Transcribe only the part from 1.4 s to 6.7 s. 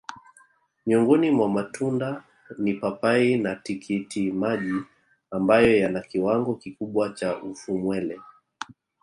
matunda ni papai na tikitimaji ambayo yana kiwango